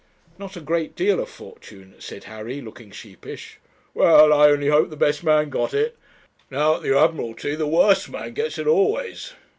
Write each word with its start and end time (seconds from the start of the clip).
'Not 0.39 0.57
a 0.57 0.61
great 0.61 0.95
deal 0.95 1.19
of 1.19 1.29
fortune,' 1.29 1.93
said 1.99 2.23
Harry, 2.23 2.59
looking 2.59 2.89
sheepish. 2.89 3.59
'Well, 3.93 4.33
I 4.33 4.49
only 4.49 4.67
hope 4.67 4.89
the 4.89 4.95
best 4.95 5.23
man 5.23 5.49
got 5.51 5.75
it. 5.75 5.95
Now, 6.49 6.77
at 6.77 6.81
the 6.81 6.97
Admiralty 6.97 7.53
the 7.53 7.67
worst 7.67 8.09
man 8.09 8.33
gets 8.33 8.57
it 8.57 8.65
always.' 8.65 9.33